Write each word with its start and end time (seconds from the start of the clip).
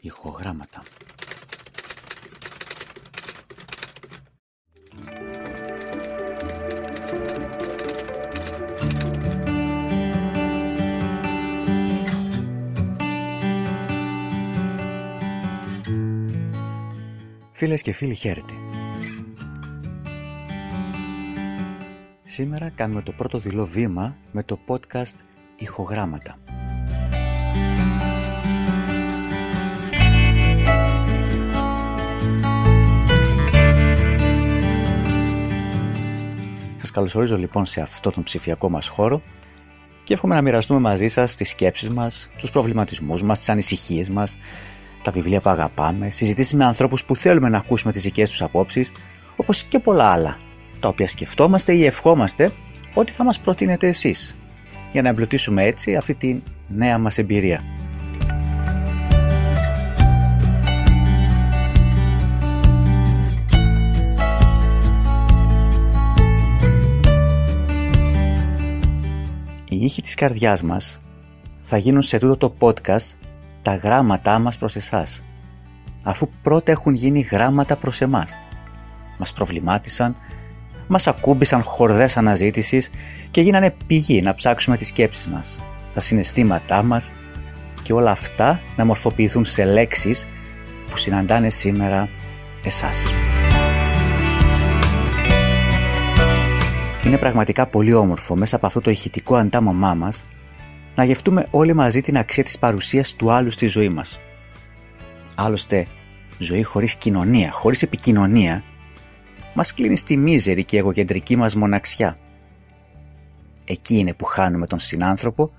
ηχογράμματα. 0.00 0.82
Φίλες 17.52 17.82
και 17.82 17.92
φίλοι 17.92 18.14
χαίρετε. 18.14 18.54
Σήμερα 22.24 22.70
κάνουμε 22.70 23.02
το 23.02 23.12
πρώτο 23.12 23.38
δηλό 23.38 23.66
βήμα 23.66 24.16
με 24.32 24.42
το 24.42 24.58
podcast 24.66 25.14
ηχογράμματα. 25.56 26.38
Καλωσορίζω 36.98 37.36
λοιπόν 37.36 37.64
σε 37.64 37.80
αυτό 37.80 38.10
τον 38.10 38.22
ψηφιακό 38.22 38.70
μας 38.70 38.88
χώρο 38.88 39.22
και 40.04 40.14
εύχομαι 40.14 40.34
να 40.34 40.42
μοιραστούμε 40.42 40.80
μαζί 40.80 41.08
σας 41.08 41.36
τις 41.36 41.48
σκέψεις 41.48 41.88
μας, 41.88 42.30
τους 42.38 42.50
προβληματισμούς 42.50 43.22
μας, 43.22 43.38
τις 43.38 43.48
ανησυχίες 43.48 44.10
μας, 44.10 44.38
τα 45.02 45.10
βιβλία 45.10 45.40
που 45.40 45.50
αγαπάμε, 45.50 46.10
συζητήσεις 46.10 46.54
με 46.54 46.64
ανθρώπους 46.64 47.04
που 47.04 47.16
θέλουμε 47.16 47.48
να 47.48 47.58
ακούσουμε 47.58 47.92
τις 47.92 48.02
δικές 48.02 48.30
τους 48.30 48.42
απόψεις, 48.42 48.92
όπως 49.36 49.64
και 49.64 49.78
πολλά 49.78 50.04
άλλα, 50.04 50.36
τα 50.80 50.88
οποία 50.88 51.08
σκεφτόμαστε 51.08 51.72
ή 51.72 51.84
ευχόμαστε 51.84 52.52
ότι 52.94 53.12
θα 53.12 53.24
μας 53.24 53.40
προτείνετε 53.40 53.86
εσείς, 53.86 54.36
για 54.92 55.02
να 55.02 55.08
εμπλουτίσουμε 55.08 55.64
έτσι 55.64 55.94
αυτή 55.94 56.14
τη 56.14 56.42
νέα 56.68 56.98
μας 56.98 57.18
εμπειρία. 57.18 57.62
Οι 69.68 69.84
ήχοι 69.84 70.02
της 70.02 70.14
καρδιάς 70.14 70.62
μας 70.62 71.00
θα 71.60 71.76
γίνουν 71.76 72.02
σε 72.02 72.18
τούτο 72.18 72.36
το 72.36 72.54
podcast 72.60 73.16
τα 73.62 73.74
γράμματά 73.74 74.38
μας 74.38 74.58
προς 74.58 74.76
εσάς, 74.76 75.24
αφού 76.02 76.28
πρώτα 76.42 76.72
έχουν 76.72 76.94
γίνει 76.94 77.20
γράμματα 77.20 77.76
προς 77.76 78.00
εμάς. 78.00 78.38
Μας 79.18 79.32
προβλημάτισαν, 79.32 80.16
μας 80.86 81.06
ακούμπησαν 81.06 81.62
χορδές 81.62 82.16
αναζήτησης 82.16 82.90
και 83.30 83.40
γίνανε 83.40 83.74
πηγή 83.86 84.22
να 84.22 84.34
ψάξουμε 84.34 84.76
τις 84.76 84.88
σκέψεις 84.88 85.28
μας, 85.28 85.58
τα 85.92 86.00
συναισθήματά 86.00 86.82
μας 86.82 87.12
και 87.82 87.92
όλα 87.92 88.10
αυτά 88.10 88.60
να 88.76 88.84
μορφοποιηθούν 88.84 89.44
σε 89.44 89.64
λέξεις 89.64 90.26
που 90.90 90.96
συναντάνε 90.96 91.50
σήμερα 91.50 92.08
εσάς. 92.64 93.12
Είναι 97.08 97.18
πραγματικά 97.18 97.66
πολύ 97.66 97.94
όμορφο 97.94 98.36
μέσα 98.36 98.56
από 98.56 98.66
αυτό 98.66 98.80
το 98.80 98.90
ηχητικό 98.90 99.36
αντάμωμά 99.36 99.94
μας 99.94 100.24
να 100.94 101.04
γευτούμε 101.04 101.46
όλοι 101.50 101.74
μαζί 101.74 102.00
την 102.00 102.16
αξία 102.16 102.44
της 102.44 102.58
παρουσίας 102.58 103.14
του 103.14 103.32
άλλου 103.32 103.50
στη 103.50 103.66
ζωή 103.66 103.88
μας. 103.88 104.20
Άλλωστε, 105.34 105.86
ζωή 106.38 106.62
χωρίς 106.62 106.94
κοινωνία, 106.94 107.50
χωρίς 107.50 107.82
επικοινωνία, 107.82 108.62
μας 109.54 109.74
κλείνει 109.74 109.96
στη 109.96 110.16
μίζερη 110.16 110.64
και 110.64 110.78
εγωκεντρική 110.78 111.36
μας 111.36 111.54
μοναξιά. 111.54 112.16
Εκεί 113.66 113.98
είναι 113.98 114.14
που 114.14 114.24
χάνουμε 114.24 114.66
τον 114.66 114.78
συνάνθρωπο 114.78 115.50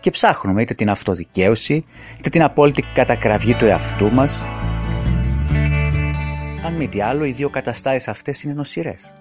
και 0.00 0.10
ψάχνουμε 0.10 0.62
είτε 0.62 0.74
την 0.74 0.90
αυτοδικαίωση, 0.90 1.84
είτε 2.18 2.30
την 2.30 2.42
απόλυτη 2.42 2.82
κατακραυγή 2.82 3.54
του 3.54 3.64
εαυτού 3.64 4.12
μας. 4.12 4.42
Αν 6.66 6.72
μη 6.72 6.88
τι 6.88 7.00
άλλο, 7.00 7.24
οι 7.24 7.32
δύο 7.32 7.50
καταστάσεις 7.50 8.08
αυτές 8.08 8.42
είναι 8.42 8.54
νοσηρές. 8.54 9.14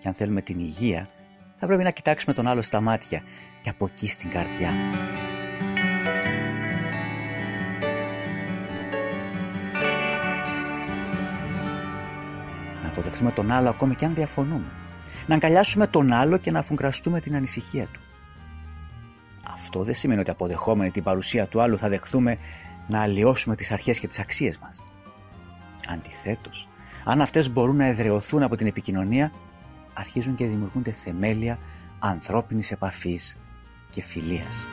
Και 0.00 0.08
αν 0.08 0.14
θέλουμε 0.14 0.42
την 0.42 0.58
υγεία, 0.58 1.08
θα 1.56 1.66
πρέπει 1.66 1.82
να 1.82 1.90
κοιτάξουμε 1.90 2.34
τον 2.34 2.46
άλλο 2.46 2.62
στα 2.62 2.80
μάτια 2.80 3.22
και 3.60 3.70
από 3.70 3.84
εκεί 3.84 4.08
στην 4.08 4.30
καρδιά. 4.30 4.70
Να 12.82 12.88
αποδεχτούμε 12.88 13.32
τον 13.32 13.50
άλλο 13.50 13.68
ακόμη 13.68 13.94
και 13.94 14.04
αν 14.04 14.14
διαφωνούμε. 14.14 14.72
Να 15.26 15.34
αγκαλιάσουμε 15.34 15.86
τον 15.86 16.12
άλλο 16.12 16.36
και 16.36 16.50
να 16.50 16.58
αφουγκραστούμε 16.58 17.20
την 17.20 17.36
ανησυχία 17.36 17.86
του. 17.86 18.00
Αυτό 19.52 19.84
δεν 19.84 19.94
σημαίνει 19.94 20.20
ότι 20.20 20.30
αποδεχόμενοι 20.30 20.90
την 20.90 21.02
παρουσία 21.02 21.46
του 21.46 21.60
άλλου 21.60 21.78
θα 21.78 21.88
δεχθούμε 21.88 22.38
να 22.88 23.02
αλλοιώσουμε 23.02 23.56
τις 23.56 23.72
αρχές 23.72 23.98
και 23.98 24.08
τις 24.08 24.18
αξίες 24.18 24.58
μας. 24.58 24.82
Αντιθέτως, 25.88 26.68
αν 27.04 27.20
αυτές 27.20 27.52
μπορούν 27.52 27.76
να 27.76 27.86
εδρεωθούν 27.86 28.42
από 28.42 28.56
την 28.56 28.66
επικοινωνία, 28.66 29.32
αρχίζουν 29.94 30.34
και 30.34 30.46
δημιουργούνται 30.46 30.92
θεμέλια 30.92 31.58
ανθρώπινης 31.98 32.70
επαφής 32.70 33.38
και 33.90 34.02
φιλίας. 34.02 34.66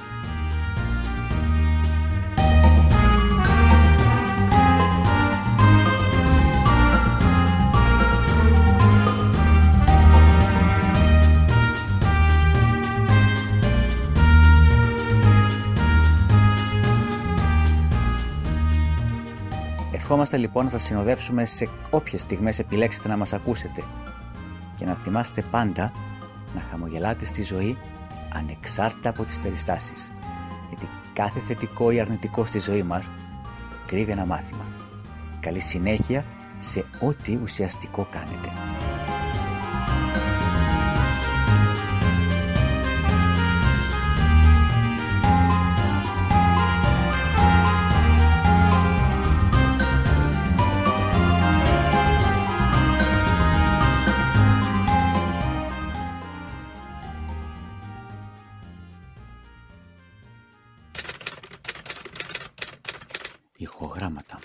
Ευχόμαστε 19.92 20.38
λοιπόν 20.38 20.64
να 20.64 20.70
σας 20.70 20.82
συνοδεύσουμε 20.84 21.46
σε 21.46 21.70
όποιες 21.90 22.22
στιγμές 22.22 22.60
επιλέξετε 22.60 23.08
να 23.08 23.18
μας 23.18 23.34
ακούσετε 23.34 23.84
και 24.78 24.86
να 24.86 24.94
θυμάστε 24.94 25.42
πάντα 25.42 25.92
να 26.56 26.62
χαμογελάτε 26.62 27.26
στη 27.26 27.44
ζωή 27.44 27.78
ανεξάρτητα 28.34 29.10
από 29.10 29.26
τις 29.26 29.40
περιστάσεις. 29.40 30.12
Γιατί 30.70 30.90
κάθε 31.14 31.40
θετικό 31.40 31.92
ή 31.92 32.00
αρνητικό 32.00 32.46
στη 32.46 32.60
ζωή 32.60 32.84
μας 32.84 33.12
κρύβει 33.86 34.12
ένα 34.12 34.26
μάθημα. 34.26 34.66
Καλή 35.40 35.60
συνέχεια 35.60 36.26
σε 36.60 36.86
ό,τι 37.00 37.40
ουσιαστικό 37.44 38.08
κάνετε. 38.12 38.52
ηχογράμματα. 63.58 64.40